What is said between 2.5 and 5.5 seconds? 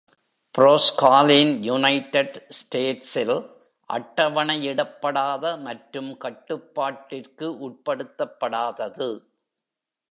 ஸ்டேட்ஸில் அட்டவணையிடப்படாத